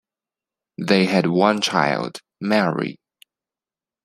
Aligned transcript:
They 0.79 1.05
had 1.05 1.27
one 1.27 1.61
child, 1.61 2.21
Mary. 2.39 2.97